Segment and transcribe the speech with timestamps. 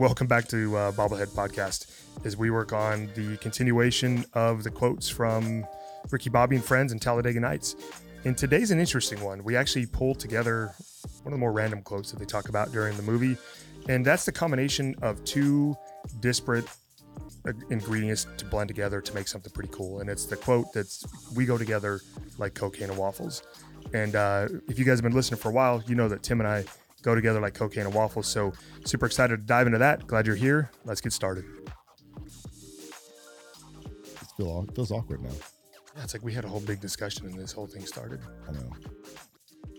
[0.00, 1.84] Welcome back to uh, Bobblehead Podcast
[2.24, 5.66] as we work on the continuation of the quotes from
[6.10, 7.76] Ricky Bobby and Friends and Talladega Nights.
[8.24, 9.44] And today's an interesting one.
[9.44, 10.72] We actually pulled together
[11.22, 13.36] one of the more random quotes that they talk about during the movie.
[13.90, 15.76] And that's the combination of two
[16.20, 16.64] disparate
[17.68, 20.00] ingredients to blend together to make something pretty cool.
[20.00, 21.04] And it's the quote that's
[21.36, 22.00] we go together
[22.38, 23.42] like cocaine and waffles.
[23.92, 26.40] And uh, if you guys have been listening for a while, you know that Tim
[26.40, 26.64] and I
[27.02, 28.26] go together like cocaine and waffles.
[28.26, 28.52] So
[28.84, 30.06] super excited to dive into that.
[30.06, 30.70] Glad you're here.
[30.84, 31.44] Let's get started.
[32.16, 32.22] It
[34.36, 35.30] feel, feels awkward now.
[35.96, 38.20] Yeah, it's like we had a whole big discussion and this whole thing started.
[38.48, 38.70] I know.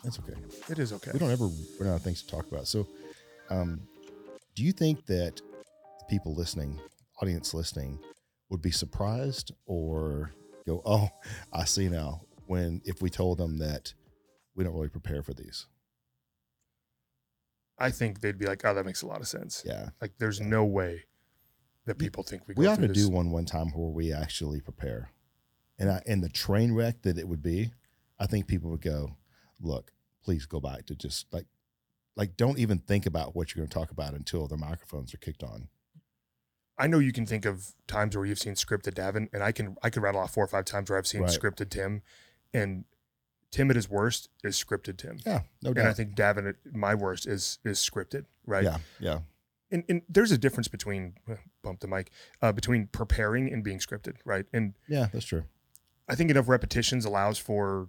[0.03, 0.33] That's okay.
[0.69, 1.11] It is okay.
[1.13, 1.47] We don't ever
[1.79, 2.67] run out of things to talk about.
[2.67, 2.87] So,
[3.49, 3.81] um,
[4.55, 6.79] do you think that the people listening,
[7.21, 7.99] audience listening,
[8.49, 10.33] would be surprised or
[10.65, 11.09] go, "Oh,
[11.53, 12.21] I see now"?
[12.47, 13.93] When if we told them that
[14.55, 15.67] we don't really prepare for these,
[17.81, 20.39] I think they'd be like, "Oh, that makes a lot of sense." yeah, Like, there's
[20.39, 21.05] no way
[21.85, 22.53] that people think we.
[22.55, 22.97] we ought to this.
[22.97, 25.11] do one one time where we actually prepare,
[25.79, 27.71] and I and the train wreck that it would be,
[28.19, 29.17] I think people would go,
[29.59, 31.45] "Look, please go back to just like."
[32.17, 35.17] Like, don't even think about what you're going to talk about until the microphones are
[35.17, 35.69] kicked on.
[36.77, 39.77] I know you can think of times where you've seen scripted Davin, and I can
[39.81, 41.31] I could rattle off four or five times where I've seen Right.
[41.31, 42.01] scripted Tim,
[42.53, 42.83] and
[43.51, 45.81] Tim at his worst is scripted Tim, Yeah, no doubt.
[45.81, 48.63] and I think Davin at my worst is is scripted, right?
[48.63, 49.19] Yeah, yeah,
[49.69, 51.15] And, and there's a difference between
[51.61, 54.45] bump the mic uh, between preparing and being scripted, right?
[54.53, 55.07] And yeah.
[55.11, 55.43] That's true.
[56.07, 57.87] I think enough repetitions allows for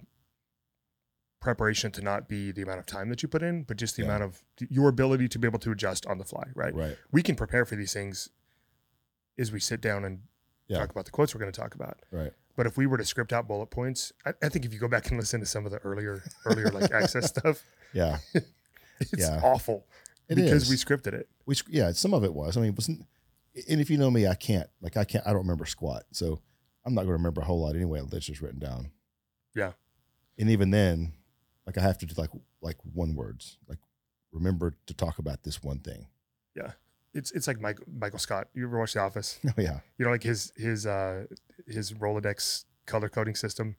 [1.40, 4.02] preparation to not be the amount of time that you put in, but just the
[4.02, 4.08] Yeah.
[4.08, 6.74] amount of your ability to be able to adjust on the fly, right?
[6.74, 6.96] Right.
[7.10, 8.28] We can prepare for these things
[9.38, 10.22] as we sit down and
[10.68, 10.78] Yeah.
[10.78, 12.00] talk about the quotes we're going to talk about.
[12.12, 12.32] Right.
[12.56, 14.88] But if we were to script out bullet points, I, I think if you go
[14.88, 18.18] back and listen to some of the earlier, earlier like access stuff, Yeah.
[19.00, 19.40] it's Yeah.
[19.42, 19.86] awful
[20.28, 20.70] It because is.
[20.70, 21.28] we scripted it.
[21.46, 22.56] we yeah, some of it was.
[22.56, 23.06] I mean, it wasn't.
[23.68, 24.68] And if you know me, I can't.
[24.80, 25.26] Like I can't.
[25.26, 26.04] I don't remember squat.
[26.12, 26.40] So
[26.84, 28.00] I'm not going to remember a whole lot anyway.
[28.10, 28.90] That's just written down.
[29.54, 29.72] Yeah.
[30.38, 31.12] And even then,
[31.66, 33.58] like I have to do like like one words.
[33.68, 33.78] Like
[34.32, 36.06] remember to talk about this one thing.
[37.14, 38.48] It's it's like Michael Michael Scott.
[38.54, 39.38] You ever watch The Office?
[39.46, 39.80] Oh yeah.
[39.98, 41.24] You know, like his his uh
[41.66, 43.76] his Rolodex color coding system,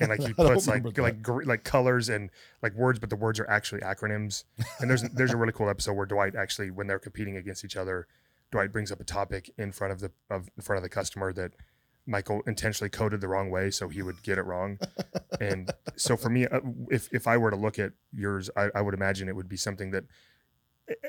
[0.00, 0.98] and like he puts like that.
[0.98, 2.30] like gr- like colors and
[2.62, 4.44] like words, but the words are actually acronyms.
[4.80, 7.76] And there's there's a really cool episode where Dwight actually, when they're competing against each
[7.76, 8.06] other,
[8.50, 11.32] Dwight brings up a topic in front of the of in front of the customer
[11.32, 11.52] that
[12.06, 14.78] Michael intentionally coded the wrong way, so he would get it wrong.
[15.40, 18.82] And so for me, uh, if if I were to look at yours, I, I
[18.82, 20.04] would imagine it would be something that.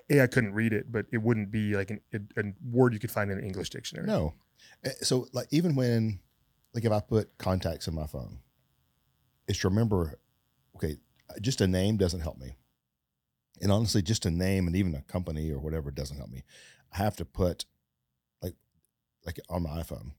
[0.10, 3.00] A, I couldn't read it, but it wouldn't be like an, a, a word you
[3.00, 4.08] could find in an English dictionary.
[4.08, 4.34] No.
[4.84, 6.20] Eh, So like even when
[6.74, 8.40] like if I put contacts in my phone,
[9.48, 10.20] it's to remember.
[10.76, 10.98] Okay,
[11.42, 12.58] just a name doesn't help me.
[13.62, 16.44] And honestly, just a name and even a company or whatever doesn't help me.
[16.94, 17.66] I have to put
[18.42, 18.56] like
[19.26, 20.12] like on my iPhone,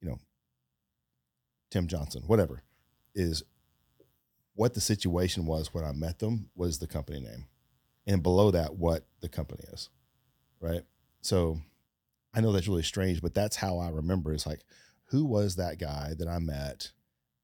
[0.00, 0.18] you know,
[1.70, 2.62] Tim Johnson, whatever,
[3.14, 3.42] is
[4.54, 7.46] what the situation was when I met them was the company name.
[8.06, 9.88] And below that, what the company is.
[10.60, 10.82] Right.
[11.22, 11.60] So
[12.34, 14.60] I know that's really strange, but that's how I remember is like,
[15.06, 16.92] who was that guy that I met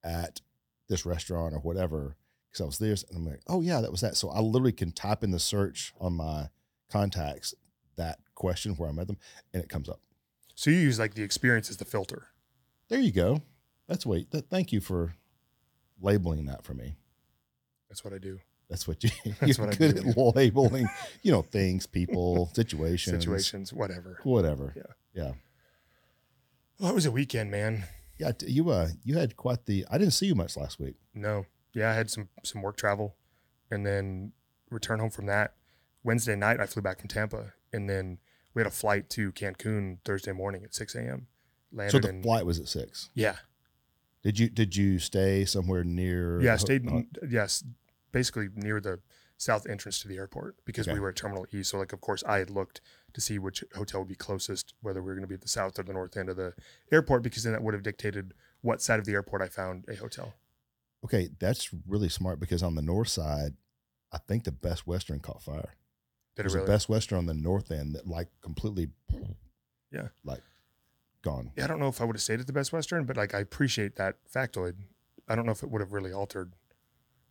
[0.04, 0.40] at
[0.88, 2.16] this restaurant or whatever?
[2.48, 4.16] Because I was there and I'm like, oh yeah, that was that.
[4.16, 6.48] So I literally can type in the search on my
[6.90, 7.54] contacts
[7.96, 9.18] that question where I met them
[9.52, 10.00] and it comes up.
[10.54, 12.28] So you use like the experience as the filter.
[12.88, 13.42] There you go.
[13.88, 14.30] That's what.
[14.30, 15.14] That, thank you for
[16.00, 16.96] labeling that for me.
[17.88, 18.38] That's what I do.
[18.69, 19.10] That's what you,
[19.41, 20.10] That's you're what I good do.
[20.10, 20.88] at labeling.
[21.22, 24.21] You know, things, people, situations, Situations, whatever.
[24.25, 24.72] whatever.
[24.77, 25.22] Yeah.
[25.25, 25.32] yeah.
[26.78, 27.84] Well, it was a weekend, man.
[28.19, 29.84] Yeah, you uh, you had quite the.
[29.91, 30.97] I didn't see you much last week.
[31.15, 33.15] No, yeah, I had some some work travel,
[33.71, 34.32] and then
[34.71, 35.54] return home from that.
[36.03, 38.19] Wednesday night, I flew back from Tampa, and then
[38.54, 41.27] we had a flight to Cancun Thursday morning at six a.m.
[41.72, 43.10] Landed So the in flight was at six.
[43.15, 43.37] yeah,
[44.22, 46.41] Did you did you stay somewhere near?
[46.41, 47.65] yeah, I stayed uh, yes,
[48.16, 48.99] basically near the
[49.37, 50.94] south entrance to the airport because Okay.
[50.94, 51.62] we were at Terminal E.
[51.62, 52.81] So like, of course, I had looked
[53.12, 55.48] to see which hotel would be closest, whether we were going to be at the
[55.48, 56.54] south or the north end of the
[56.91, 58.33] airport, because then that would have dictated
[58.63, 60.33] what side of the airport I found a hotel.
[61.04, 63.54] okay, that's really smart because on the north side,
[64.10, 65.74] I think the Best Western caught fire.
[66.34, 66.65] Did There's really?
[66.65, 68.89] a Best Western on the north end that like completely,
[69.92, 70.09] Yeah.
[70.24, 70.42] like
[71.22, 71.53] gone.
[71.57, 73.34] Yeah, I don't know if I would have stayed at the Best Western, but like
[73.34, 74.74] I appreciate that factoid.
[75.28, 76.54] I don't know if it would have really altered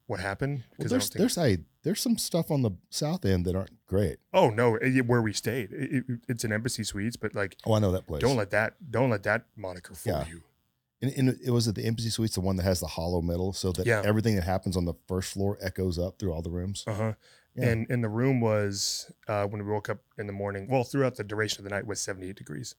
[0.08, 1.38] what happened Well, there's there's
[1.84, 4.18] there's some stuff on the south end that aren't great.
[4.34, 7.74] oh no, it- where we stayed, it, it- it's an Embassy Suites, but like Oh,
[7.74, 8.22] I know that place.
[8.22, 10.28] don't let that don't let that moniker fool Yeah.
[10.28, 10.42] you.
[11.02, 13.52] And, and it was at the Embassy Suites, the one that has the hollow middle,
[13.54, 14.02] so that Yeah.
[14.06, 16.84] everything that happens on the first floor echoes up through all the rooms.
[16.88, 17.14] Uh huh.
[17.56, 17.70] Yeah.
[17.70, 20.68] and and the room was uh, when we woke up in the morning.
[20.70, 22.76] Well, throughout the duration of the night was 78 degrees,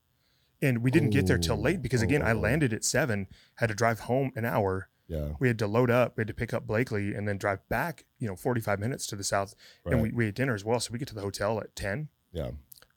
[0.61, 2.39] and we didn't get there till late because again, I Oh.
[2.41, 3.27] landed at seven,
[3.57, 4.89] had to drive home an hour.
[5.09, 5.35] Yeah.
[5.39, 8.05] We had to load up, we had to pick up Blakely, and then drive back.
[8.19, 9.55] You know, 45 minutes to the south,
[9.85, 10.15] and we, Right.
[10.17, 10.81] we ate dinner as well.
[10.81, 12.51] So we get to the hotel at 10, Yeah.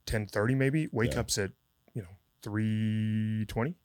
[0.06, 0.88] 10:30 maybe.
[0.92, 1.20] Wake Yeah.
[1.20, 1.52] ups at
[1.94, 2.08] you know
[2.42, 3.76] 3:20.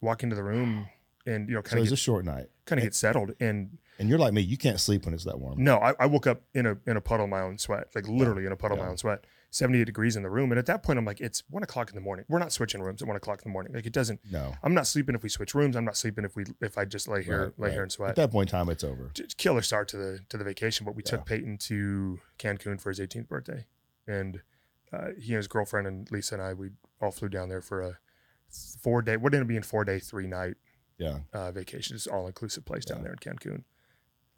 [0.00, 0.88] Walk into the room
[1.26, 2.46] and you know So kind of was get, a short night.
[2.64, 5.38] kind of get settled and And you're like me, you can't sleep when it's that
[5.40, 5.62] warm.
[5.62, 8.06] no, I, I woke up in a in a puddle of my own sweat, like
[8.08, 9.24] literally in a puddle of my own sweat.
[9.56, 11.94] 78 degrees in the room, and at that point, I'm like, it's one o'clock in
[11.94, 12.24] the morning.
[12.28, 13.72] We're not switching rooms at one o'clock in the morning.
[13.72, 14.20] Like it doesn't.
[14.30, 14.54] No.
[14.62, 15.76] I'm not sleeping if we switch rooms.
[15.76, 17.72] I'm not sleeping if we if I just lay here Right, lay right.
[17.72, 18.10] here and sweat.
[18.10, 19.10] At that point in time, it's over.
[19.38, 20.84] Killer start to the to the vacation.
[20.84, 21.10] But we Yeah.
[21.12, 23.66] took Peyton to Cancun for his 18th birthday,
[24.06, 24.42] and
[24.92, 26.70] uh, he and his girlfriend and Lisa and I we
[27.00, 27.98] all flew down there for a
[28.80, 29.16] four day.
[29.16, 30.56] What ended up being four day, three night
[30.98, 31.20] Yeah.
[31.32, 31.96] uh, vacation.
[31.96, 33.64] It's all inclusive place down there in Cancun.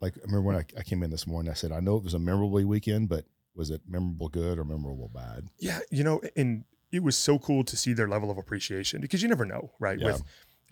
[0.01, 2.05] Like I remember when I, I came in this morning, I said, I know it
[2.05, 3.25] was a memorable weekend, but
[3.59, 5.49] was it memorable good or memorable bad?
[5.59, 9.21] Yeah, you know, and it was so cool to see their level of appreciation because
[9.23, 9.99] you never know, right?
[9.99, 10.13] Yeah.
[10.13, 10.23] With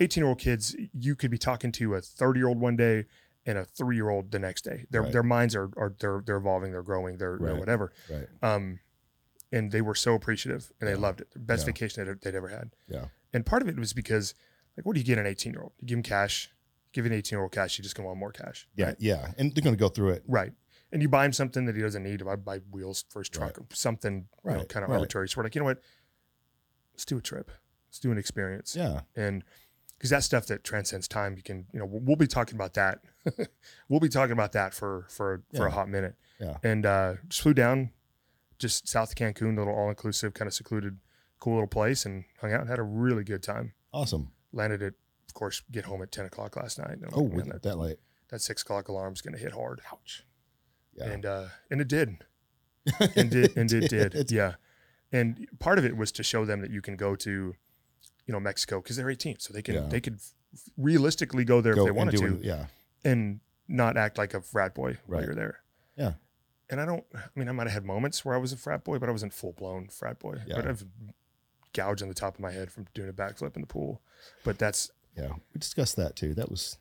[0.00, 3.04] 18 year old kids, you could be talking to a 30 year old one day
[3.44, 4.86] and a three year old the next day.
[4.90, 5.12] Their Right.
[5.12, 7.58] their minds are are they're they're evolving, they're growing, they're, Right.
[7.58, 7.92] whatever.
[8.08, 8.28] Right.
[8.42, 8.78] Um,
[9.52, 11.00] and they were so appreciative and they Yeah.
[11.00, 11.30] loved it.
[11.32, 11.66] The best Yeah.
[11.72, 12.70] vacation they'd, they'd ever had.
[12.88, 13.06] Yeah.
[13.32, 14.34] And part of it was because,
[14.76, 15.72] like, what do you get an 18 year old?
[15.80, 16.52] You give him cash.
[16.92, 18.68] Give an 18 year old cash, you just gonna want more cash.
[18.74, 18.86] Yeah.
[18.86, 18.96] right?
[18.98, 19.32] Yeah.
[19.38, 20.24] And they're going to go through it.
[20.26, 20.52] Right.
[20.92, 22.22] And you buy him something that he doesn't need.
[22.26, 24.96] I buy wheels for his truck or something, you know, kind of right.
[24.96, 25.28] arbitrary.
[25.28, 25.80] So we're like, you know what?
[26.94, 27.50] Let's do a trip.
[27.88, 28.76] Let's do an experience.
[28.76, 29.00] Yeah.
[29.16, 29.42] And
[29.96, 32.74] because that stuff that transcends time, you can, you know, we'll, we'll be talking about
[32.74, 33.00] that.
[33.88, 36.14] we'll be talking about that for for for a hot minute.
[36.40, 36.58] Yeah.
[36.62, 37.90] And uh, just flew down,
[38.58, 40.98] just south of Cancun, little all inclusive, kind of secluded,
[41.40, 43.72] cool little place, and hung out and had a really good time.
[43.92, 44.32] Awesome.
[44.52, 44.92] Landed at,
[45.28, 46.98] of course, get home at ten o'clock last night.
[47.12, 47.96] Oh, like, that, that late.
[48.28, 49.80] that six o'clock alarm's gonna hit hard.
[49.90, 50.25] Ouch.
[50.96, 51.04] Yeah.
[51.10, 52.16] And uh, and it did
[53.16, 54.54] and did and it did yeah
[55.12, 57.30] and part of it was to show them that you can go to
[58.26, 59.80] you know mexico because they're 18 so they can Yeah.
[59.88, 60.18] they could
[60.76, 62.44] realistically go there Go if they wanted to it.
[62.44, 62.66] Yeah.
[63.04, 65.60] and not act like a frat boy while you're there
[65.96, 66.12] Yeah.
[66.70, 68.84] and i don't i mean i might have had moments where i was a frat
[68.84, 70.56] boy but i wasn't full-blown frat boy Yeah.
[70.56, 70.84] but i've
[71.72, 74.00] gouged on the top of my head from doing a backflip in the pool
[74.44, 75.32] but that's Yeah.
[75.52, 76.34] We discussed that too.
[76.34, 76.78] That was,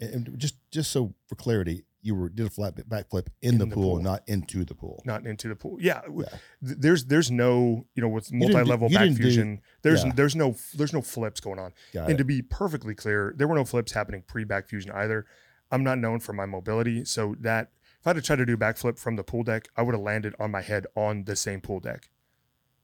[0.00, 3.58] and and just just so for clarity, you were did a flat backflip in, In
[3.58, 4.02] the, the pool, pool.
[4.02, 5.02] not into the pool.
[5.04, 6.24] not into the pool yeah, Yeah.
[6.62, 10.12] there's there's no you know with multi-level back didn't do- fusion there's yeah.
[10.14, 12.18] there's no there's no flips going on Got and it.
[12.18, 15.26] to be perfectly clear, there were no flips happening pre back fusion either.
[15.72, 17.70] I'm not known for my mobility, so that
[18.00, 19.94] if I had to try to do a backflip from the pool deck, I would
[19.94, 22.10] have landed on my head on the same pool deck.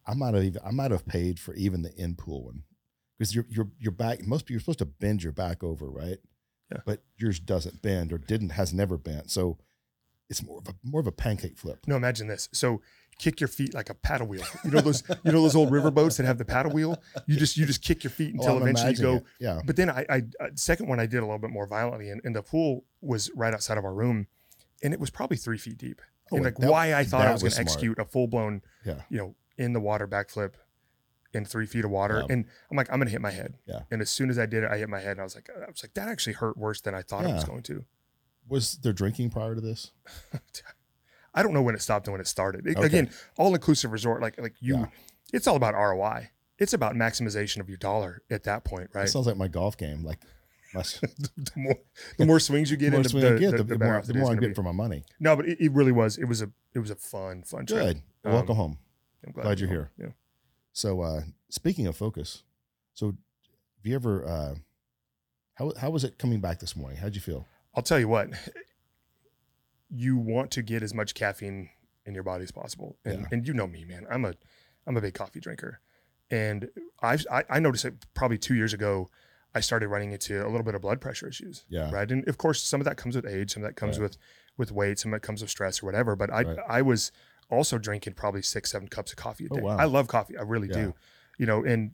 [0.06, 2.62] I might have even I might have paid for even the in pool one
[3.19, 6.19] because your your your back most you're supposed to bend your back over right,
[6.72, 6.78] Yeah.
[6.84, 9.56] but yours doesn't bend or didn't has never bent so
[10.28, 11.78] it's more of a more of a pancake flip.
[11.86, 12.48] No, imagine this.
[12.52, 12.82] So
[13.20, 14.42] kick your feet like a paddle wheel.
[14.64, 17.00] You know those you know those old river boats that have the paddle wheel.
[17.28, 19.14] You just you just kick your feet until Oh, eventually you go.
[19.18, 19.24] it.
[19.38, 22.10] Yeah, But then I, I uh, second one I did a little bit more violently,
[22.10, 24.26] and, and the pool was right outside of our room,
[24.82, 26.02] and it was probably three feet deep.
[26.32, 28.26] Oh, and like that- why I thought I that was going to execute a full
[28.26, 30.54] blown, yeah, you know, in the water backflip
[31.32, 32.32] in three feet of water, Yeah.
[32.34, 33.55] and I'm like, I'm going to hit my head.
[33.67, 33.81] Yeah.
[33.90, 35.49] And as soon as I did it, I hit my head, and I was like,
[35.50, 37.84] I was like, that actually hurt worse than I thought it was going to.
[38.49, 39.90] was there drinking prior to this?
[41.34, 42.67] I don't know when it stopped and when it started.
[42.67, 42.87] It- Okay.
[42.87, 44.87] Again, all inclusive resort, like like you, Yeah.
[45.32, 46.31] it's all about ROI.
[46.58, 49.08] It's about maximization of your dollar at that point, That right?
[49.08, 50.03] sounds like my golf game.
[50.05, 50.20] Like,
[50.72, 50.81] my,
[51.36, 51.77] the more
[52.19, 53.79] the more swings you the get more into swing the, I get, the, the, the
[53.79, 55.05] the more the more I'm getting for my money.
[55.20, 56.17] No, but it, it really was.
[56.17, 57.81] It was a it was a fun fun trip.
[57.81, 58.03] Good.
[58.24, 58.79] Well, welcome Um, home.
[59.27, 59.89] I'm Glad you're home.
[59.98, 60.15] here.
[60.76, 62.42] So, uh, speaking of focus,
[62.92, 63.16] so have
[63.84, 64.26] you ever?
[64.28, 64.54] Uh,
[65.54, 66.98] how how was it coming back this morning?
[66.98, 67.46] How'd you feel?
[67.74, 68.28] I'll tell you what.
[69.88, 71.70] You want to get as much caffeine
[72.04, 73.26] in your body as possible, and Yeah.
[73.32, 74.06] and you know me, man.
[74.10, 74.34] I'm a
[74.86, 75.80] I'm a big coffee drinker,
[76.30, 76.68] and
[77.00, 79.08] I've, I I noticed it probably two years ago.
[79.54, 81.64] I started running into a little bit of blood pressure issues.
[81.70, 81.90] Yeah.
[81.90, 82.10] Right.
[82.10, 84.02] And of course, some of that comes with age, some of that comes Right.
[84.10, 84.18] with
[84.58, 86.14] with weight, some of that comes with stress or whatever.
[86.16, 86.58] But I Right.
[86.68, 87.12] I was
[87.50, 89.62] also drinking probably six, seven cups of coffee a Oh, day.
[89.62, 89.76] wow.
[89.79, 90.36] I love coffee.
[90.36, 90.74] I really Yeah.
[90.86, 90.94] do.
[91.38, 91.93] You know, and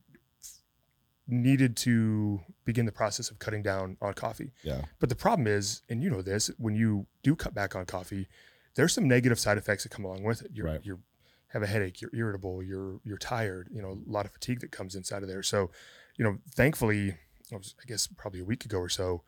[1.27, 4.53] needed to begin the process of cutting down on coffee.
[4.63, 4.85] Yeah.
[4.99, 8.29] But the problem is, and you know this, when you do cut back on coffee,
[8.75, 10.51] there's some negative side effects that come along with it.
[10.53, 10.85] You're Right.
[10.85, 11.01] you
[11.49, 14.73] have a headache, you're irritable, you're you're tired, you know, a lot of fatigue that
[14.73, 15.43] comes inside of there.
[15.43, 15.71] So,
[16.17, 17.17] you know, thankfully,
[17.53, 19.23] I guess probably a week ago or so,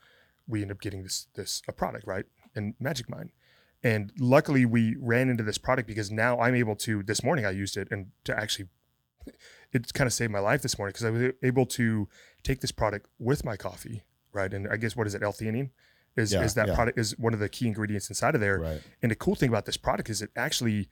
[0.47, 2.25] we ended up getting this this a product, right?
[2.55, 3.31] And Magic Mind.
[3.85, 7.51] And luckily we ran into this product because now I'm able to this morning I
[7.51, 8.69] used it and to actually
[9.73, 12.09] it kind of saved my life this morning because I was able to
[12.43, 14.53] take this product with my coffee, right?
[14.53, 15.71] And I guess what is it, L-theanine?
[16.17, 16.75] is, Yeah, is that yeah.
[16.75, 18.59] product is one of the key ingredients inside of there.
[18.59, 18.83] Right.
[19.03, 20.89] And the cool thing about this product is it actually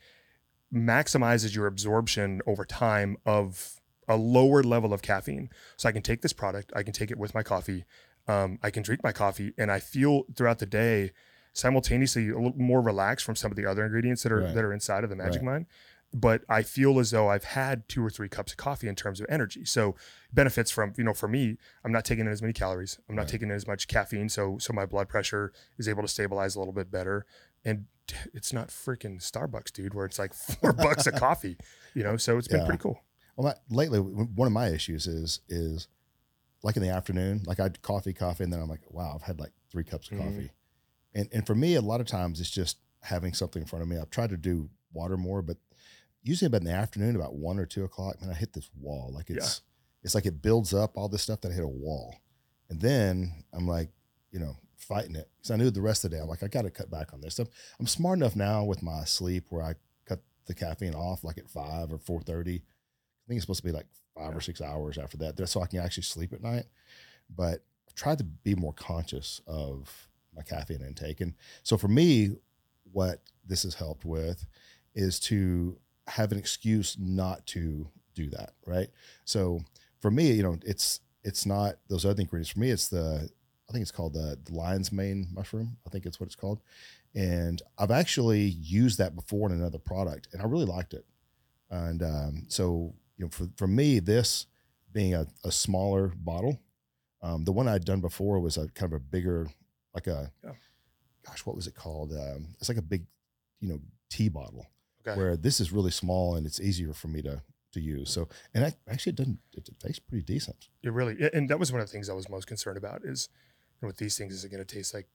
[0.72, 5.50] maximizes your absorption over time of a lower level of caffeine.
[5.76, 7.84] So I can take this product, I can take it with my coffee,
[8.26, 11.12] um, I can drink my coffee, and I feel throughout the day
[11.52, 14.54] simultaneously a little more relaxed from some of the other ingredients that are Right.
[14.54, 15.52] that are inside of the Magic Right.
[15.52, 15.66] Mind.
[16.14, 19.18] But I feel as though I've had two or three cups of coffee in terms
[19.18, 19.64] of energy.
[19.64, 19.94] So
[20.32, 22.98] benefits from you know for me, I'm not taking in as many calories.
[23.08, 23.28] I'm not Right.
[23.28, 24.28] taking in as much caffeine.
[24.28, 27.24] So so my blood pressure is able to stabilize a little bit better.
[27.64, 27.86] And
[28.34, 31.56] it's not freaking Starbucks, dude, where it's like four bucks a coffee.
[31.94, 33.00] You know, so it's been pretty cool.
[33.36, 35.88] Well, my, lately, one of my issues is is
[36.62, 39.40] like in the afternoon, like I coffee, coffee, and then I'm like, wow, I've had
[39.40, 40.20] like three cups of Mhm.
[40.24, 40.50] coffee,
[41.14, 43.88] and and for me, a lot of times it's just having something in front of
[43.88, 43.98] me.
[43.98, 45.56] I've tried to do water more, but
[46.22, 49.10] usually about in the afternoon, about one or two o'clock, man, I hit this wall.
[49.14, 49.60] Like it's
[50.02, 52.16] it's like it builds up all this stuff that I hit a wall,
[52.70, 53.90] and then I'm like,
[54.30, 56.48] you know, fighting it because I knew the rest of the day I'm like, I
[56.48, 57.48] got to cut back on this stuff.
[57.78, 59.74] I'm smart enough now with my sleep where I
[60.06, 62.56] cut the caffeine off like at five or four thirty.
[62.56, 65.66] I think it's supposed to be like five or six hours after that, so I
[65.66, 66.64] can actually sleep at night.
[67.34, 72.36] But I've tried to be more conscious of my caffeine intake, and so for me,
[72.92, 74.46] what this has helped with
[74.94, 78.52] is to have an excuse not to do that.
[78.66, 78.88] Right.
[79.24, 79.60] So
[80.00, 82.50] for me, you know, it's it's not those other ingredients.
[82.50, 83.28] For me, it's the
[83.68, 85.78] I think it's called the, the lion's mane mushroom.
[85.86, 86.60] I think it's what it's called.
[87.14, 91.06] And I've actually used that before in another product, and I really liked it.
[91.70, 94.46] And um, so, you know, for, for me, this
[94.92, 96.60] being a, a smaller bottle,
[97.22, 99.48] um, the one I'd done before was a kind of a bigger,
[99.94, 100.52] like a, Yeah.
[101.26, 102.12] gosh, what was it called?
[102.12, 103.04] Um, it's like a big,
[103.60, 103.80] you know,
[104.10, 104.66] tea bottle.
[105.06, 105.16] Okay.
[105.18, 108.10] Where this is really small and it's easier for me to to use.
[108.10, 109.38] So, and I, actually, it doesn't.
[109.54, 110.68] It, it tastes pretty decent.
[110.82, 113.28] It really, and that was one of the things I was most concerned about is
[113.80, 115.08] you know, with these things, is it going to taste like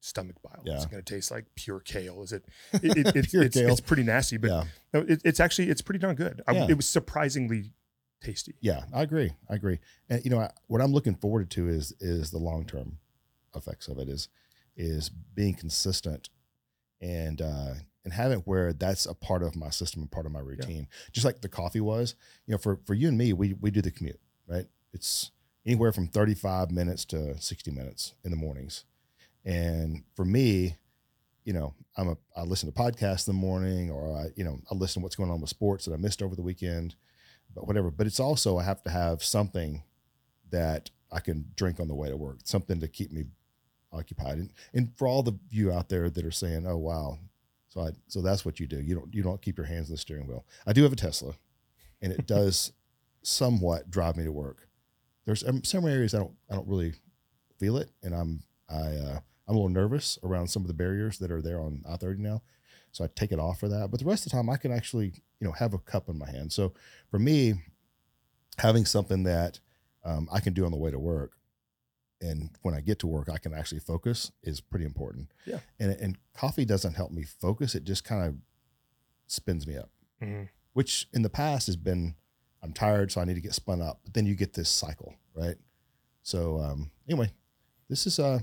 [0.00, 0.62] stomach bile?
[0.66, 2.22] Is it going to taste like pure kale?
[2.22, 2.44] Is it,
[2.74, 3.70] it, it it's, Pure it's, kale.
[3.70, 4.64] it's pretty nasty, but yeah.
[4.92, 6.42] no, it, it's actually, it's pretty darn good.
[6.46, 6.66] I, Yeah.
[6.68, 7.72] it was surprisingly
[8.22, 8.54] tasty.
[8.60, 9.32] Yeah, I agree.
[9.48, 9.78] I agree.
[10.10, 12.98] And you know, I, what I'm looking forward to is is the long term
[13.54, 14.28] effects of it is
[14.76, 16.30] is being consistent
[17.00, 20.32] and uh and having it where that's a part of my system and part of
[20.32, 20.88] my routine.
[21.12, 22.16] Just like the coffee was.
[22.46, 24.66] You know, for for you and me, we we do the commute, right?
[24.92, 25.30] It's
[25.64, 28.84] anywhere from 35 minutes to 60 minutes in the mornings.
[29.44, 30.78] And for me,
[31.44, 34.58] you know, I'm a I listen to podcasts in the morning or I, you know,
[34.70, 36.96] I listen to what's going on with sports that I missed over the weekend
[37.54, 37.90] but whatever.
[37.90, 39.82] But it's also I have to have something
[40.50, 43.24] that I can drink on the way to work, something to keep me
[43.92, 44.38] occupied.
[44.38, 47.18] And and for all the you out there that are saying, "Oh wow,"
[47.68, 48.80] so I so that's what you do.
[48.80, 50.44] You don't you don't keep your hands on the steering wheel.
[50.66, 51.34] I do have a Tesla,
[52.00, 52.72] and it does
[53.22, 54.68] somewhat drive me to work.
[55.24, 56.94] There's um, some areas I don't I don't really
[57.58, 61.18] feel it, and I'm I uh, I'm a little nervous around some of the barriers
[61.18, 62.42] that are there on I thirty now.
[62.92, 63.90] So I take it off for that.
[63.90, 66.18] But the rest of the time, I can actually, you know, have a cup in
[66.18, 66.52] my hand.
[66.52, 66.74] So
[67.10, 67.54] for me,
[68.58, 69.60] having something that
[70.04, 71.32] um, I can do on the way to work,
[72.22, 75.30] and when I get to work, I can actually focus is pretty important.
[75.44, 75.58] Yeah.
[75.78, 78.36] And and coffee doesn't help me focus; it just kind of
[79.26, 79.90] spins me up.
[80.22, 80.48] Mhm.
[80.72, 82.14] Which in the past has been,
[82.62, 84.00] I'm tired, so I need to get spun up.
[84.04, 85.56] But then you get this cycle, right?
[86.22, 87.32] So um, anyway,
[87.88, 88.40] this is uh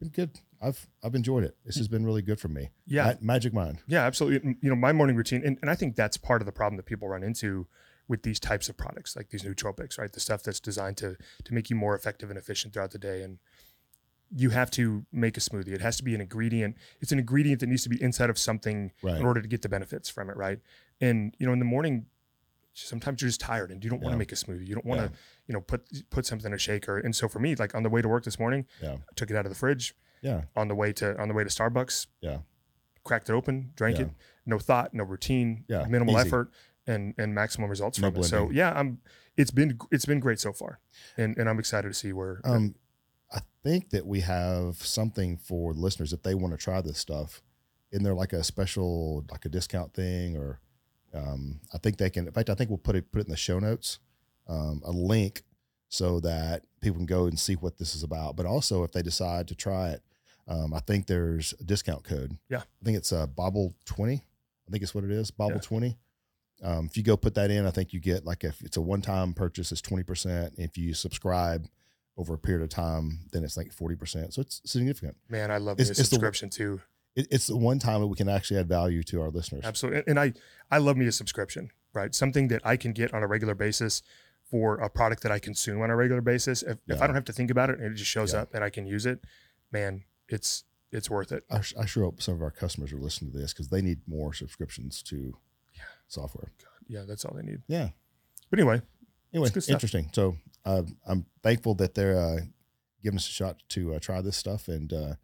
[0.00, 0.30] been good.
[0.62, 1.56] I've I've enjoyed it.
[1.64, 2.70] This has been really good for me.
[2.86, 3.04] Yeah.
[3.20, 3.82] Ma- Magic Mind.
[3.86, 4.56] Yeah, absolutely.
[4.62, 6.86] You know, my morning routine, and, and I think that's part of the problem that
[6.86, 7.66] people run into
[8.08, 10.12] with these types of products, like these nootropics, right?
[10.12, 13.22] The stuff that's designed to to make you more effective and efficient throughout the day.
[13.22, 13.38] And
[14.34, 15.68] you have to make a smoothie.
[15.68, 16.76] It has to be an ingredient.
[17.00, 19.16] It's an ingredient that needs to be inside of something Right.
[19.18, 20.60] in order to get the benefits from it, right?
[21.00, 22.06] And you know, in the morning,
[22.72, 24.66] sometimes you're just tired and you don't want to make a smoothie.
[24.66, 25.16] You don't want to, Yeah.
[25.46, 26.98] you know, put put something in a shaker.
[26.98, 28.94] And so for me, like on the way to work this morning, Yeah.
[28.94, 29.94] I took it out of the fridge.
[30.20, 30.44] Yeah.
[30.56, 32.38] On the way to on the way to Starbucks, Yeah.
[33.04, 34.06] cracked it open, drank Yeah.
[34.06, 34.10] it.
[34.46, 36.26] No thought, no routine, Yeah, minimal easy.
[36.26, 36.50] effort,
[36.86, 38.24] and and maximum results No from it.
[38.24, 38.98] So yeah, I'm.
[39.36, 40.80] It's been it's been great so far,
[41.16, 42.40] and and I'm excited to see where.
[42.44, 42.74] Um,
[43.32, 47.42] I think that we have something for listeners if they want to try this stuff.
[47.90, 50.60] Isn't there like a special, like a discount thing, or
[51.12, 52.26] um, I think they can.
[52.26, 53.98] In fact, I think we'll put it put it in the show notes,
[54.48, 55.42] um, a link
[55.88, 58.36] so that people can go and see what this is about.
[58.36, 60.02] But also, if they decide to try it,
[60.48, 62.36] um, I think there's a discount code.
[62.48, 62.58] Yeah.
[62.58, 64.22] I think it's a uh, Bobble twenty.
[64.68, 65.30] I think it's what it is.
[65.30, 65.60] Bobble Yeah.
[65.60, 65.98] twenty.
[66.62, 68.80] Um, if you go put that in, I think you get like if it's a
[68.80, 70.54] one time purchase, it's twenty percent.
[70.56, 71.66] If you subscribe
[72.16, 74.34] over a period of time, then it's like forty percent.
[74.34, 75.16] So it's significant.
[75.28, 76.80] man, I love it's- the it's the- subscription too.
[77.16, 79.64] It, it's the one time that we can actually add value to our listeners.
[79.64, 80.32] Absolutely, and I
[80.70, 82.12] I love me a subscription, right?
[82.14, 84.02] Something that I can get on a regular basis
[84.50, 86.62] for a product that I consume on a regular basis.
[86.62, 88.40] If, if I don't have to think about it and it just shows Yeah.
[88.40, 89.20] up and I can use it,
[89.70, 91.44] man, it's it's worth it.
[91.50, 94.00] I, I sure hope some of our customers are listening to this because they need
[94.08, 95.36] more subscriptions to
[96.14, 96.50] Software.
[96.88, 97.62] Yeah, that's all they need.
[97.66, 97.88] Yeah.
[98.50, 98.82] But anyway,
[99.34, 100.10] Anyway, interesting.
[100.12, 102.40] So uh, I'm thankful that they're uh,
[103.02, 105.14] giving us a shot to uh, try this stuff and uh,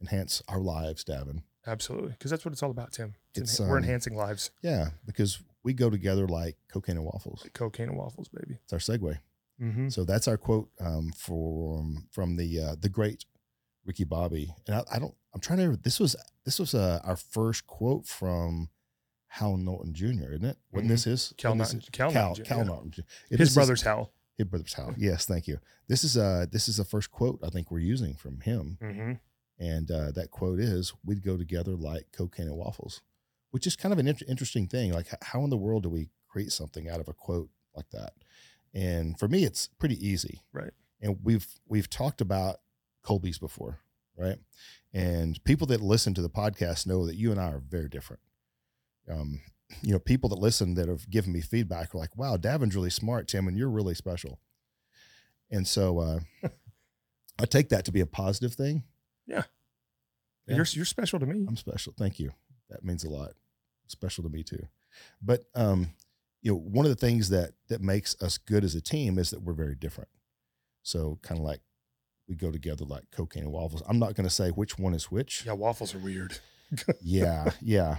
[0.00, 1.42] enhance our lives, Davin.
[1.66, 3.14] absolutely, because that's what it's all about, Tim.
[3.36, 4.50] It's It's, we're um, enhancing lives.
[4.60, 7.46] Yeah, because we go together like cocaine and waffles.
[7.54, 8.58] Cocaine and waffles, baby.
[8.64, 9.18] It's our segue.
[9.62, 9.88] Mm-hmm.
[9.90, 13.24] So that's our quote um, from from the uh, the great
[13.84, 14.52] Ricky Bobby.
[14.66, 15.14] And I, I don't.
[15.32, 15.76] I'm trying to.
[15.76, 18.70] This was this was uh, our first quote from
[19.34, 20.32] Hal Naughton Jr.
[20.32, 20.58] Isn't it?
[20.72, 21.20] Wasn't this his?
[21.20, 21.34] Mm-hmm.
[21.36, 22.64] Cal this Naughton- Cal Cal, Cal yeah.
[22.64, 22.92] Naughton.
[23.30, 24.10] This His is- brother's Hal.
[24.36, 24.94] His brother's Hal.
[24.96, 25.58] Yes, thank you.
[25.86, 29.12] This is uh this is the first quote I think we're using from him, Mm-hmm.
[29.58, 33.02] and uh, that quote is, "We'd go together like cocaine and waffles,"
[33.50, 34.92] which is kind of an int- interesting thing.
[34.92, 38.14] Like, how in the world do we create something out of a quote like that?
[38.72, 40.40] And for me, it's pretty easy.
[40.52, 40.72] Right.
[41.02, 42.60] And we've we've talked about
[43.04, 43.80] Kolbe's before,
[44.16, 44.38] right?
[44.92, 48.20] And people that listen to the podcast know that you and I are very different.
[49.08, 49.40] Um,
[49.82, 52.90] you know, people that listen that have given me feedback are like, "Wow, Davin's really
[52.90, 54.40] smart, Tim, and you're really special."
[55.50, 56.20] And so uh,
[57.38, 58.84] I take that to be a positive thing.
[59.26, 59.44] Yeah.
[60.46, 61.44] You're you're special to me.
[61.46, 61.94] I'm special.
[61.96, 62.32] Thank you.
[62.68, 63.32] That means a lot.
[63.86, 64.66] Special to me too.
[65.22, 65.90] But um,
[66.42, 69.30] you know, one of the things that that makes us good as a team is
[69.30, 70.10] that we're very different.
[70.82, 71.60] So kind of like
[72.28, 73.82] we go together like cocaine and waffles.
[73.88, 75.44] I'm not going to say which one is which.
[75.46, 76.38] Yeah, waffles are weird.
[77.02, 77.98] Yeah, yeah.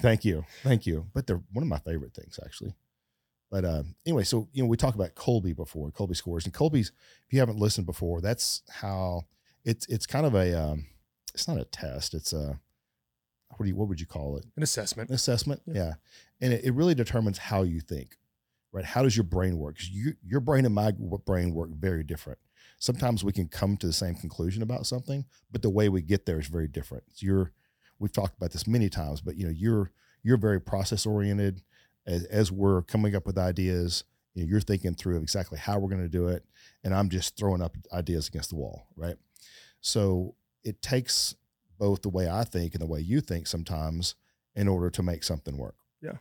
[0.00, 1.06] Thank you, thank you.
[1.14, 2.74] But they're one of my favorite things actually.
[3.50, 6.90] But uh, anyway, so you know, we talked about Kolbe before, Kolbe scores, and Kolbe's.
[7.26, 9.26] If you haven't listened before, that's how
[9.64, 9.86] it's.
[9.88, 10.58] It's kind of a.
[10.58, 10.86] Um,
[11.34, 12.14] it's not a test.
[12.14, 12.58] It's a.
[13.50, 13.76] What do you?
[13.76, 14.46] What would you call it?
[14.56, 15.10] An assessment.
[15.10, 15.60] An assessment.
[15.66, 15.74] Yeah.
[15.74, 15.92] Yeah,
[16.40, 18.16] and it, it really determines how you think,
[18.72, 18.86] right?
[18.86, 19.76] How does your brain work?
[19.80, 20.92] you, your brain and my
[21.26, 22.38] brain work very different.
[22.78, 26.26] Sometimes we can come to the same conclusion about something, but the way we get
[26.26, 27.04] there is very different.
[27.12, 27.52] So you're,
[28.02, 29.92] we've talked about this many times, but you know, you're
[30.22, 31.62] you're very process oriented.
[32.04, 34.04] As as we're coming up with ideas,
[34.34, 36.44] you know, you're thinking through of exactly how we're going to do it,
[36.82, 39.16] and I'm just throwing up ideas against the wall, right?
[39.80, 40.34] So
[40.64, 41.36] it takes
[41.78, 44.16] both the way I think and the way you think sometimes
[44.54, 45.76] in order to make something work.
[46.02, 46.16] Yeah.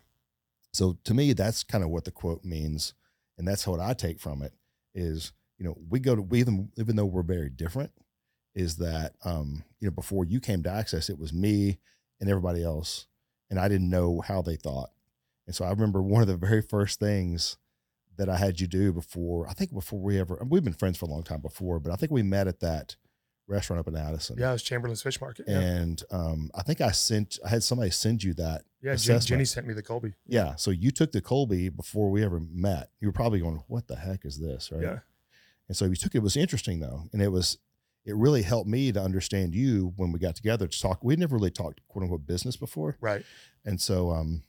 [0.71, 2.93] So to me, that's kind of what the quote means,
[3.37, 4.53] and that's what I take from it
[4.93, 7.91] is you know we go to we even even though we're very different,
[8.55, 11.79] is that um you know before you came to Access, it was me
[12.19, 13.07] and everybody else,
[13.49, 14.89] and I didn't know how they thought,
[15.47, 17.57] and so I remember one of the very first things
[18.17, 21.05] that I had you do before I think before we ever we've been friends for
[21.05, 22.95] a long time before, but I think we met at that
[23.47, 24.37] restaurant up in Addison.
[24.39, 25.45] Yeah, it was Chamberlain's Fish Market.
[25.47, 28.61] Yeah, And um, I think I sent, I had somebody send you that.
[28.81, 28.93] yeah.
[28.93, 29.25] Assessment.
[29.27, 30.13] Jenny sent me the Kolbe.
[30.25, 30.55] Yeah.
[30.55, 32.91] So you took the Kolbe before we ever met.
[33.01, 34.71] You were probably going, what the heck is this?
[34.71, 34.83] Right.
[34.83, 34.99] Yeah.
[35.67, 36.19] And so you took it.
[36.19, 37.09] It was interesting though.
[37.11, 37.57] And it was,
[38.05, 41.03] it really helped me to understand you when we got together to talk.
[41.03, 42.97] We'd never really talked quote unquote business before.
[42.99, 43.23] Right.
[43.63, 44.43] And so um,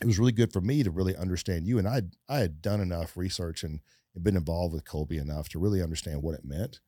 [0.00, 1.78] it was really good for me to really understand you.
[1.78, 3.80] And I, I had done enough research and
[4.20, 6.80] been involved with Kolbe enough to really understand what it meant.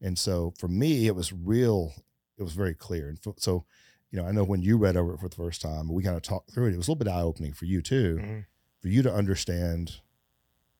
[0.00, 1.92] And so for me, it was real.
[2.38, 3.08] It was very clear.
[3.08, 3.64] And fo- so,
[4.10, 6.16] you know, I know when you read over it for the first time, we kind
[6.16, 6.74] of talked through it.
[6.74, 8.44] It was a little bit eye opening for you too, Mhm.
[8.80, 10.00] for you to understand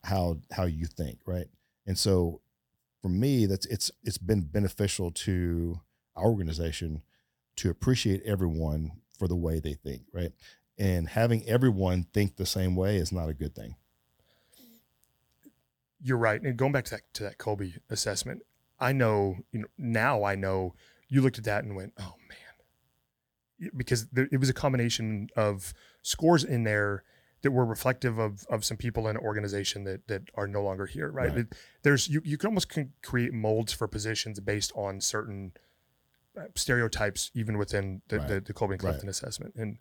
[0.05, 1.49] how how you think, right?
[1.87, 2.41] And so,
[3.01, 5.81] for me, that's it's it's been beneficial to
[6.17, 7.03] our organization
[7.57, 10.33] to appreciate everyone for the way they think, right?
[10.79, 13.77] And having everyone think the same way is not a good thing.
[16.03, 16.41] You're right.
[16.41, 18.43] And going back to that to that Kolbe assessment,
[18.79, 20.75] I know, you know, now I know
[21.09, 25.75] you looked at that and went, oh man, because there, it was a combination of
[26.03, 27.05] scores in there
[27.43, 30.87] that were reflective of of some people in an organization that that are no longer
[30.87, 31.11] here.
[31.11, 31.35] Right.
[31.35, 31.47] Right.
[31.83, 35.53] There's you you can almost can create molds for positions based on certain
[36.37, 38.29] uh, stereotypes, even within the Right.
[38.29, 39.03] the, the Kolbe and Right.
[39.05, 39.55] Assessment.
[39.57, 39.79] And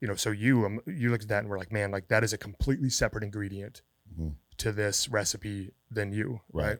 [0.00, 2.22] you know, so you um, you looked at that and were like, man, like that
[2.22, 3.82] is a completely separate ingredient
[4.14, 4.34] Mhm.
[4.58, 6.66] to this recipe than you, Right.
[6.68, 6.78] right?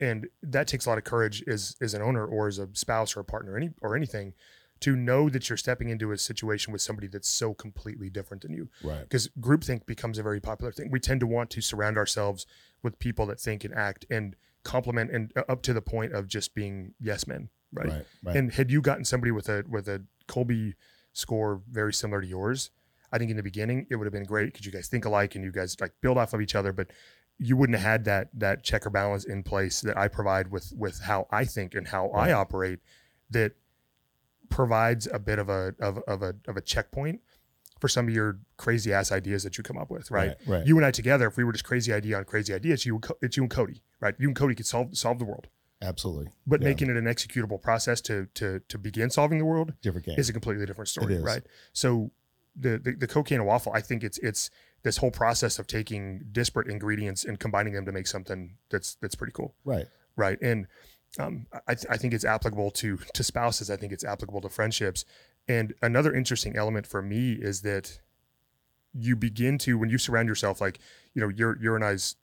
[0.00, 3.16] And that takes a lot of courage as as an owner or as a spouse
[3.16, 4.34] or a partner, any or anything,
[4.80, 8.52] to know that you're stepping into a situation with somebody that's so completely different than
[8.52, 8.68] you.
[8.82, 9.02] Right.
[9.02, 10.90] Because groupthink becomes a very popular thing.
[10.90, 12.46] We tend to want to surround ourselves
[12.82, 16.28] with people that think and act and complement and uh, up to the point of
[16.28, 17.88] just being yes men, right?
[17.88, 18.06] Right.
[18.22, 18.36] Right.
[18.36, 20.74] And had you gotten somebody with a with a Kolbe
[21.12, 22.70] score very similar to yours,
[23.12, 25.34] I think in the beginning it would have been great because you guys think alike
[25.34, 26.88] and you guys like build off of each other, but
[27.38, 31.00] you wouldn't have had that that checker balance in place that I provide with with
[31.00, 32.30] how I think and how Right.
[32.30, 32.80] I operate
[33.30, 33.52] that
[34.50, 37.20] provides a bit of a of, of a of a checkpoint
[37.80, 40.36] for some of your crazy ass ideas that you come up with, right?
[40.46, 40.66] Right.
[40.66, 43.00] You and I together, if we were just crazy idea on crazy idea, it's you,
[43.22, 44.14] it's you and Cody, right?
[44.18, 45.46] You and Cody could solve solve the world,
[45.80, 46.28] Absolutely.
[46.46, 46.68] but Yeah.
[46.68, 50.16] making it an executable process to to to begin solving the world Different game.
[50.18, 51.42] is a completely different story, right?
[51.72, 52.10] So
[52.54, 54.50] the, the the cocaine and waffle, I think it's it's
[54.82, 59.14] this whole process of taking disparate ingredients and combining them to make something that's that's
[59.14, 59.86] pretty cool, right.
[60.16, 60.38] right?
[60.42, 60.66] And
[61.18, 63.70] um, I, th- I think it's applicable to to spouses.
[63.70, 65.04] I think it's applicable to friendships.
[65.48, 67.98] And another interesting element for me is that
[68.94, 70.78] you begin to when you surround yourself like
[71.14, 72.16] you know your your and I's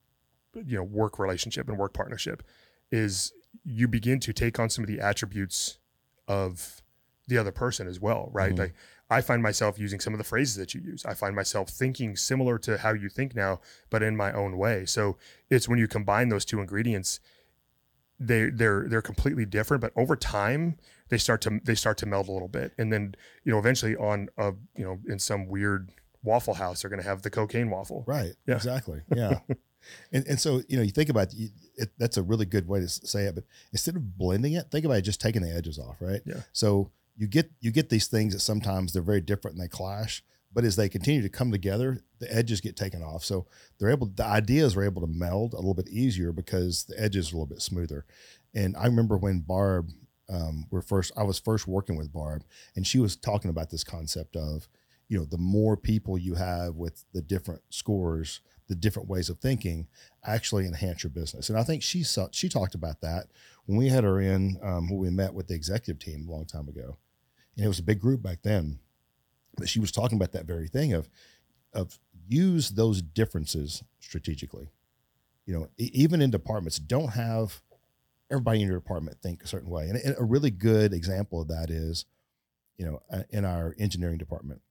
[0.53, 2.43] you know work relationship and work partnership
[2.91, 3.33] is
[3.65, 5.79] you begin to take on some of the attributes
[6.27, 6.81] of
[7.27, 8.53] the other person as well, right?
[8.53, 8.59] Mhm.
[8.59, 8.73] Like
[9.09, 11.05] I find myself using some of the phrases that you use.
[11.05, 14.85] I find myself thinking similar to how you think now, but in my own way.
[14.85, 15.17] So
[15.49, 17.19] it's when you combine those two ingredients,
[18.19, 20.77] they they're they're completely different, but over time
[21.09, 23.95] they start to they start to meld a little bit, and then you know eventually
[23.95, 25.91] on a you know in some weird
[26.23, 28.03] waffle house they're going to have the cocaine waffle.
[28.07, 28.33] Right.
[28.45, 28.55] Yeah.
[28.55, 29.01] Exactly.
[29.15, 29.39] Yeah.
[30.11, 32.79] and and so you know you think about it, it, that's a really good way
[32.79, 33.35] to say it.
[33.35, 35.97] But instead of blending it, think about it just taking the edges off.
[35.99, 36.21] Right.
[36.25, 36.41] Yeah.
[36.51, 40.23] So you get you get these things that sometimes they're very different and they clash.
[40.57, 43.23] But as they continue to come together, the edges get taken off.
[43.23, 43.45] So
[43.77, 47.27] they're able, the ideas are able to meld a little bit easier because the edges
[47.27, 48.07] are a little bit smoother.
[48.55, 49.91] And I remember when Barb,
[50.27, 52.43] um, were first, I was first working with Barb,
[52.75, 54.67] and she was talking about this concept of,
[55.07, 59.37] you know, the more people you have with the different scores, the different ways of
[59.37, 59.85] thinking,
[60.25, 61.49] actually enhance your business.
[61.49, 63.27] And I think she saw, she talked about that
[63.67, 66.45] when we had her in, um, when we met with the executive team a long
[66.45, 66.97] time ago,
[67.55, 68.79] and it was a big group back then.
[69.65, 71.09] She was talking about that very thing of,
[71.73, 74.69] of use those differences strategically.
[75.45, 77.61] You know, even in departments, don't have
[78.29, 79.89] everybody in your department think a certain way.
[79.89, 82.05] And a- really good example of that is,
[82.77, 84.61] you know, uh, in our engineering department,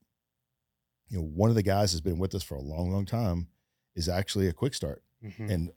[1.09, 3.47] you know, one of the guys has been with us for a long, long time
[3.95, 5.03] is actually a quick start.
[5.23, 5.49] Mhm.
[5.49, 5.71] And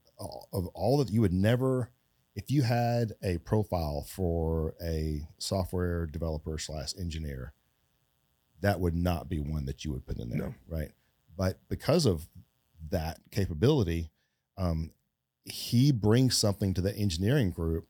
[0.52, 1.90] of all that you would never,
[2.34, 7.54] if you had a profile for a software developer slash engineer,
[8.60, 10.54] that would not be one that you would put in there, No.
[10.68, 10.90] right?
[11.36, 12.28] But because of
[12.90, 14.10] that capability,
[14.58, 14.90] um,
[15.44, 17.86] he brings something to the engineering group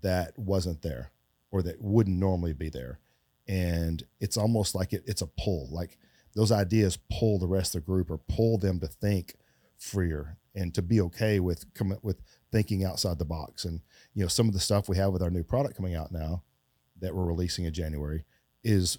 [0.00, 1.10] that wasn't there
[1.50, 2.98] or that wouldn't normally be there.
[3.46, 5.98] And it's almost like it, it's a pull, like
[6.34, 9.34] those ideas pull the rest of the group or pull them to think
[9.76, 13.64] freer and to be okay with coming with thinking outside the box.
[13.64, 13.80] And
[14.14, 16.42] you know, some of the stuff we have with our new product coming out now
[17.00, 18.24] that we're releasing in January
[18.64, 18.98] is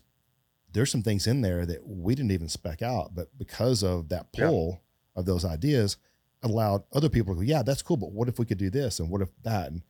[0.74, 4.28] there's some things in there that we didn't even spec out, but because of that
[4.38, 4.48] Yeah.
[4.48, 4.82] pull
[5.16, 5.98] of those ideas,
[6.44, 9.00] allowed other people to go, yeah, that's cool, but what if we could do this
[9.00, 9.82] and what if that and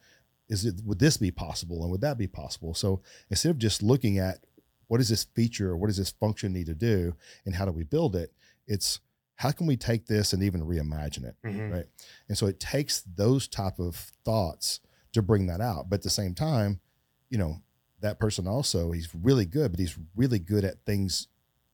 [0.48, 2.74] is it would this be possible and would that be possible?
[2.74, 4.44] So instead of just looking at
[4.88, 7.14] what does this feature or what does this function need to do
[7.46, 8.34] and how do we build it,
[8.66, 9.00] it's
[9.36, 11.36] how can we take this and even reimagine it?
[11.46, 11.72] Mhm.
[11.72, 11.86] Right.
[12.28, 14.80] And so it takes those type of thoughts
[15.14, 15.90] to bring that out.
[15.90, 16.82] But at the same time,
[17.30, 17.62] you know,
[18.02, 21.28] that person also, he's really good, but he's really good at things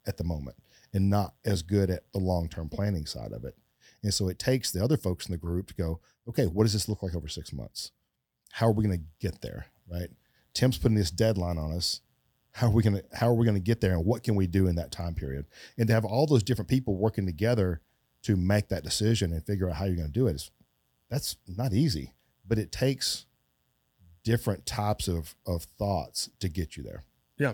[0.07, 0.57] at the moment
[0.93, 3.55] and not as good at the long term planning side of it.
[4.03, 6.73] And so it takes the other folks in the group to go, okay, what does
[6.73, 7.91] this look like over six months?
[8.51, 9.67] How are we going to get there?
[9.91, 10.09] Right.
[10.53, 12.01] Tim's putting this deadline on us.
[12.51, 14.35] How are we going to how are we going to get there and what can
[14.35, 15.45] we do in that time period?
[15.77, 17.81] And to have all those different people working together
[18.23, 20.51] to make that decision and figure out how you're going to do it is
[21.09, 22.13] that's not easy,
[22.47, 23.25] but it takes
[24.25, 27.05] different types of of thoughts to get you there.
[27.37, 27.53] Yeah,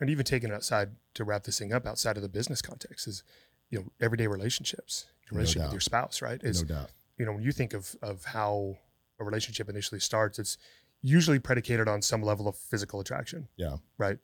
[0.00, 3.06] and even taking it outside to wrap this thing up outside of the business context
[3.06, 3.22] is
[3.70, 5.66] you know everyday relationships your relationship doubt.
[5.68, 6.90] with your spouse right is no doubt.
[7.18, 8.76] you know when you think of of how
[9.18, 10.56] a relationship initially starts it's
[11.02, 13.76] usually predicated on some level of physical attraction Yeah.
[13.98, 14.18] right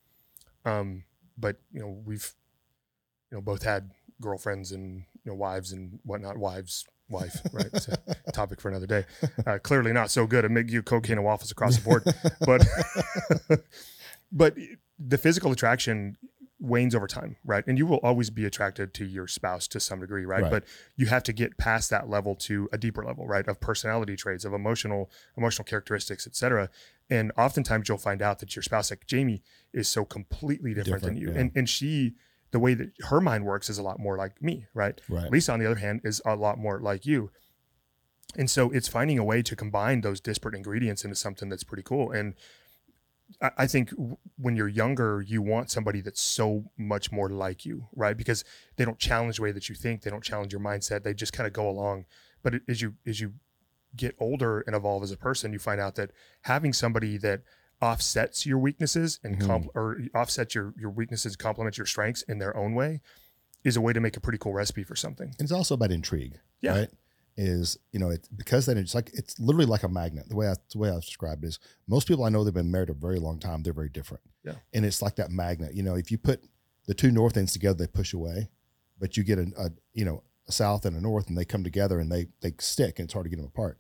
[0.65, 1.05] um
[1.37, 2.33] but you know we've
[3.31, 3.91] you know both had
[4.21, 7.69] girlfriends and you know wives and whatnot wives wife right?
[7.73, 9.05] It's a topic for another day.
[9.47, 12.03] Uh, clearly not so good at making you cocaine and waffles across the board.
[12.45, 13.61] But
[14.33, 14.57] but
[14.99, 16.17] the physical attraction
[16.61, 17.65] wanes over time right?
[17.67, 20.51] And you will always be attracted to your spouse to some degree right, Right.
[20.51, 20.65] but
[20.97, 24.45] you have to get past that level to a deeper level right of personality traits
[24.45, 26.71] of emotional emotional characteristics etc
[27.11, 31.17] and oftentimes you'll find out that your spouse like jamie is so completely different, than
[31.17, 31.33] you.
[31.33, 31.39] yeah.
[31.41, 32.15] and and she
[32.53, 35.31] the way that her mind works is a lot more like me right right.
[35.31, 37.31] Lisa, on the other hand, is a lot more like you.
[38.37, 41.83] And so it's finding a way to combine those disparate ingredients into something that's pretty
[41.83, 42.11] cool.
[42.13, 42.35] And
[43.43, 47.67] I, I think w- when you're younger, you want somebody that's so much more like
[47.67, 48.17] you, right?
[48.17, 48.43] Because
[48.77, 51.33] they don't challenge the way that you think, they don't challenge your mindset, they just
[51.35, 52.07] kind of go along.
[52.43, 53.35] But it- as you as you
[53.95, 56.11] get older and evolve as a person, you find out that
[56.43, 57.43] having somebody that
[57.83, 59.47] offsets your weaknesses and hmm.
[59.47, 63.01] comp- or offsets your your weaknesses, complements your strengths in their own way,
[63.65, 65.35] is a way to make a pretty cool recipe for something.
[65.39, 66.39] And it's also about intrigue.
[66.61, 66.79] Yeah.
[66.79, 66.89] Right.
[67.37, 70.29] is you know it's because then it's like it's literally like a magnet.
[70.29, 72.71] The way I the way I've described it is most people I know they've been
[72.71, 73.63] married a very long time.
[73.63, 74.23] They're very different.
[74.45, 74.55] Yeah.
[74.73, 75.75] and it's like that magnet.
[75.75, 76.43] You know, if you put
[76.87, 78.49] the two north ends together, they push away,
[78.99, 81.65] but you get a, a you know a south and a north, and they come
[81.65, 83.79] together and they they stick, and it's hard to get them apart.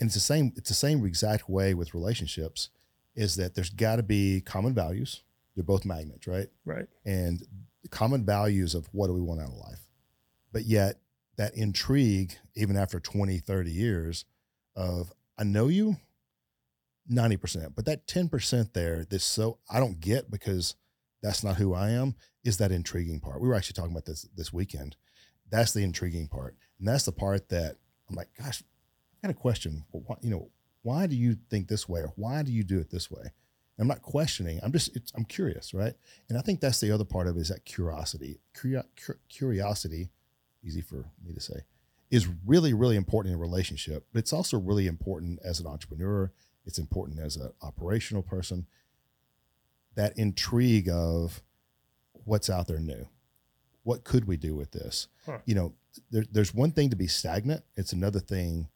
[0.00, 0.52] And it's the same.
[0.56, 2.70] It's the same exact way with relationships.
[3.14, 5.22] Is that there's got to be common values.
[5.54, 6.48] They're both magnets, right?
[6.64, 6.86] Right.
[7.04, 7.42] and
[7.90, 9.86] common values of what do we want out of life.
[10.52, 11.00] But yet,
[11.36, 14.24] that intrigue, even after 20, 30 years
[14.76, 15.96] of, I know you
[17.10, 20.76] 90%, but that 10% there, that's so I don't get because
[21.22, 23.40] that's not who I am, is that intriguing part.
[23.40, 24.96] We were actually talking about this this weekend.
[25.50, 26.56] That's the intriguing part.
[26.78, 27.76] And that's the part that
[28.08, 29.84] I'm like, gosh, I got a question.
[29.92, 30.50] Well, why, you know,
[30.82, 33.32] why do you think this way or why do you do it this way?
[33.78, 34.60] I'm not questioning.
[34.62, 35.94] I'm just, it's, I'm curious, right?
[36.28, 38.38] And I think that's the other part of it is that curiosity.
[38.54, 38.84] Curio-
[39.28, 40.10] curiosity,
[40.62, 41.64] easy for me to say,
[42.10, 44.06] is really, really important in a relationship.
[44.12, 46.30] But it's also really important as an entrepreneur.
[46.64, 48.66] It's important as an operational person.
[49.96, 51.42] That intrigue of
[52.24, 53.08] what's out there new.
[53.82, 55.08] What could we do with this?
[55.26, 55.38] Huh.
[55.44, 55.74] You know,
[56.10, 57.64] there, there's one thing to be stagnant.
[57.74, 58.68] It's another thing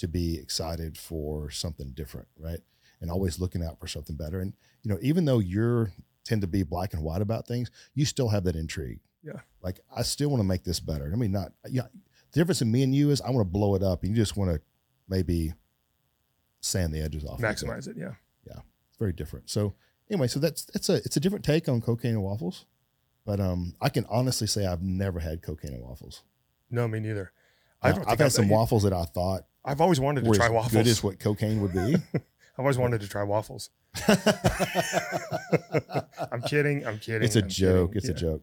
[0.00, 2.60] to be excited for something different, right?
[3.00, 4.40] And always looking out for something better.
[4.40, 5.92] And you know, even though you're
[6.24, 9.00] tend to be black and white about things, you still have that intrigue.
[9.22, 9.40] Yeah.
[9.62, 11.10] Like I still want to make this better.
[11.12, 11.86] I mean, not yeah.
[12.32, 14.16] The difference in me and you is I want to blow it up, and you
[14.16, 14.60] just want to
[15.08, 15.52] maybe
[16.60, 17.40] sand the edges off.
[17.40, 17.96] Maximize it.
[17.96, 18.14] Yeah.
[18.46, 18.60] Yeah.
[18.88, 19.50] It's very different.
[19.50, 19.74] So
[20.10, 22.66] anyway, so that's it's a it's a different take on cocaine and waffles.
[23.26, 26.22] But um, I can honestly say I've never had cocaine and waffles.
[26.70, 27.32] No, me neither.
[27.82, 30.36] Uh, don't I've think had some waffles that I thought I've always wanted to were
[30.36, 30.72] try as waffles.
[30.72, 31.96] good as what cocaine would be.
[32.14, 33.70] I've always wanted to try waffles.
[36.32, 36.86] I'm kidding.
[36.86, 37.22] I'm kidding.
[37.22, 37.94] it's a I'm joke.
[37.94, 38.10] kidding.
[38.10, 38.42] It's a joke.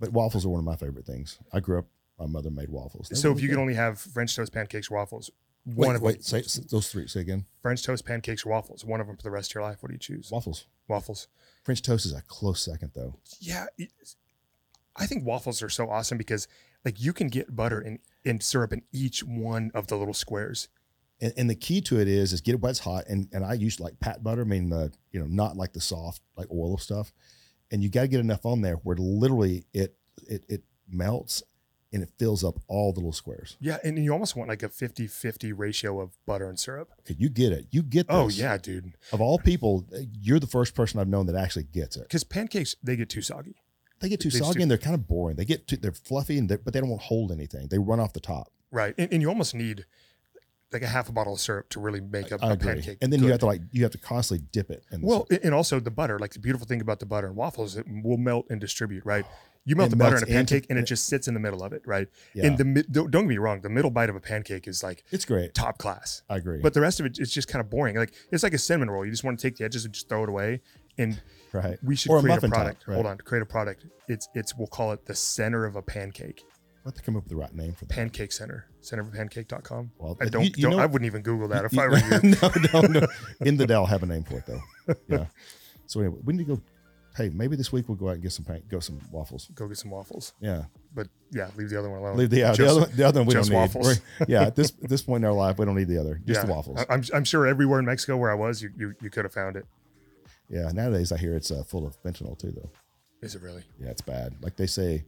[0.00, 1.38] But waffles are one of my favorite things.
[1.52, 1.86] I grew up.
[2.18, 3.08] My mother made waffles.
[3.08, 5.30] They So if you really could only have French toast, pancakes, waffles,
[5.66, 5.76] good.
[5.76, 7.08] one wait, of wait, say those three.
[7.08, 7.46] Say again.
[7.62, 9.78] French toast, pancakes, or waffles, one of them for the rest of your life.
[9.80, 10.30] What do you choose?
[10.30, 10.66] Waffles.
[10.88, 11.28] Waffles.
[11.64, 13.16] French toast is a close second, though.
[13.40, 13.66] Yeah,
[14.96, 16.46] I think waffles are so awesome because
[16.84, 20.68] like you can get butter and, and syrup in each one of the little squares.
[21.20, 23.04] And, and the key to it is is get it while it's hot.
[23.08, 25.80] And and I use like pat butter, I mean the you know not like the
[25.80, 27.12] soft like oil stuff.
[27.70, 29.96] And you got to get enough on there where literally it
[30.28, 31.42] it it melts
[31.92, 33.56] and it fills up all the little squares.
[33.60, 36.90] Yeah, and you almost want like a 50-50 ratio of butter and syrup.
[37.00, 37.66] Okay, you get it.
[37.70, 38.40] You get oh, this.
[38.40, 38.94] Oh yeah, dude.
[39.12, 39.86] Of all people,
[40.18, 42.04] you're the first person I've known that actually gets it.
[42.04, 43.56] Because pancakes they get too soggy.
[44.02, 45.36] They get too They soggy and they're kind of boring.
[45.36, 47.68] They get too, they're fluffy and they're, but they don't hold anything.
[47.68, 48.52] They run off the top.
[48.70, 48.94] Right.
[48.98, 49.86] And, and you almost need
[50.72, 52.74] like a half a bottle of syrup to really make a, I a agree.
[52.74, 52.98] pancake.
[53.02, 54.84] And then you have to like you have to constantly dip it.
[54.90, 56.18] In the Well, and and also the butter.
[56.18, 59.04] Like the beautiful thing about the butter and waffles, it will melt and distribute.
[59.04, 59.24] Right.
[59.64, 61.40] You melt It the butter in a into- pancake, and it just sits in the
[61.40, 61.82] middle of it.
[61.86, 62.08] Right.
[62.34, 64.66] yeah, And the mid- don't don't get me wrong, the middle bite of a pancake
[64.66, 65.54] is like it's great.
[65.54, 66.22] top class.
[66.28, 66.60] I agree.
[66.60, 67.94] But the rest of it, it's just kind of boring.
[67.96, 69.04] Like it's like a cinnamon roll.
[69.04, 70.62] You just want to take the edges and just throw it away.
[70.98, 71.20] And
[71.52, 71.78] right.
[71.82, 72.84] we should Or create a, top, product.
[72.86, 72.94] right.
[72.94, 73.86] Hold on, create a product.
[74.08, 76.42] It's it's we'll call it the center of a pancake.
[76.84, 77.94] We'll have to come up with the right name for that.
[77.94, 78.66] Pancake Center.
[78.82, 79.92] Centerofpancake.com.
[79.98, 81.86] Well, I you- don't, you don't know- I wouldn't even Google that if You- I
[81.88, 82.34] were you.
[82.42, 83.06] no, no, no.
[83.40, 84.94] In the Dell, have a name for it though.
[85.08, 85.26] Yeah.
[85.86, 86.62] So anyway, we need to go.
[87.16, 89.50] Hey, maybe this week we'll go out and get some pan- go some waffles.
[89.54, 90.32] Go get some waffles.
[90.40, 92.16] Yeah, But yeah, leave the other one alone.
[92.16, 93.56] leave the, yeah, the other the other one we don't just need.
[93.56, 93.86] waffles.
[93.86, 96.20] We're- yeah, at this at this point in our life, we don't need the other.
[96.24, 96.46] Just yeah.
[96.46, 96.78] the waffles.
[96.80, 99.32] I- I'm, I'm sure everywhere in Mexico where I was, you, you, you could have
[99.34, 99.66] found it.
[100.52, 100.70] Yeah.
[100.72, 102.70] Nowadays, I hear it's uh, full of fentanyl too, though.
[103.22, 103.62] Is it really?
[103.80, 104.34] Yeah, it's bad.
[104.42, 105.04] Like they say,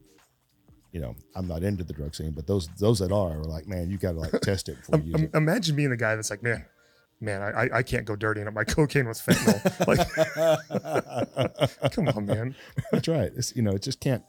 [0.91, 3.67] you know, I'm not into the drug scene, but those those that are are like,
[3.67, 5.31] man, you got to like test it before you use it.
[5.33, 6.65] imagine being the guy that's like, man,
[7.19, 9.87] man, I, I- can't go dirtying up my cocaine with fentanyl.
[11.83, 12.55] like, come on, man.
[12.91, 13.31] That's right.
[13.35, 14.23] It's you know, it just can't.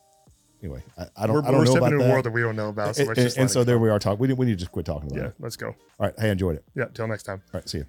[0.63, 1.35] Anyway, I, I don't.
[1.37, 2.97] We're, I don't we're know stepping into a world that we don't know about.
[2.97, 3.83] So and and so there go.
[3.83, 4.19] we are talking.
[4.19, 5.35] We need, we need to just quit talking about Yeah, it.
[5.39, 5.69] let's go.
[5.69, 5.75] All
[6.07, 6.15] right.
[6.19, 6.65] Hey, I enjoyed it.
[6.75, 7.43] Yeah, till next time.
[7.55, 7.69] All right.
[7.69, 7.87] See you.